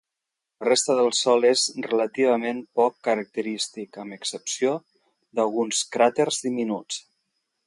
[0.61, 4.75] La resta del sòl és relativament poc característic, amb excepció
[5.41, 7.03] d'alguns cràters diminuts.